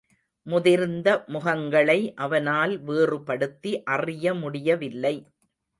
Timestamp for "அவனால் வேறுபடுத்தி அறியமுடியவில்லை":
2.15-5.15